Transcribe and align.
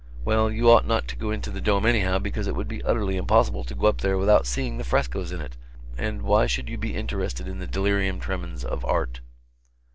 Well, 0.25 0.49
you 0.51 0.67
ought 0.71 0.87
not 0.87 1.07
to 1.09 1.15
go 1.15 1.29
into 1.29 1.51
the 1.51 1.61
dome 1.61 1.85
anyhow, 1.85 2.17
because 2.17 2.47
it 2.47 2.55
would 2.55 2.67
be 2.67 2.81
utterly 2.81 3.17
impossible 3.17 3.63
to 3.65 3.75
go 3.75 3.85
up 3.85 4.01
there 4.01 4.17
without 4.17 4.47
seeing 4.47 4.79
the 4.79 4.83
frescoes 4.83 5.31
in 5.31 5.41
it 5.41 5.57
and 5.95 6.23
why 6.23 6.47
should 6.47 6.69
you 6.69 6.77
be 6.79 6.95
interested 6.95 7.47
in 7.47 7.59
the 7.59 7.67
delirium 7.67 8.19
tremens 8.19 8.65
of 8.65 8.83
art? 8.83 9.21